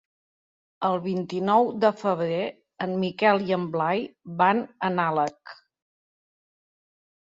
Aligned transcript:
El 0.87 0.95
vint-i-nou 1.03 1.67
de 1.83 1.91
febrer 1.99 2.41
en 2.87 2.97
Miquel 3.05 3.47
i 3.53 3.57
en 3.61 3.71
Blai 3.79 4.05
van 4.43 4.67
a 4.87 4.95
Nalec. 4.99 5.59